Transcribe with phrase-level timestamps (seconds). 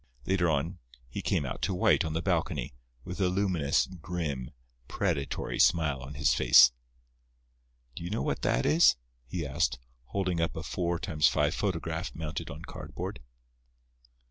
[0.25, 0.79] Later on
[1.09, 4.49] he came out to White on the balcony, with a luminous, grim,
[4.87, 6.71] predatory smile on his face.
[7.95, 8.95] "Do you know what that is?"
[9.27, 13.19] he asked, holding up a 4 × 5 photograph mounted on cardboard.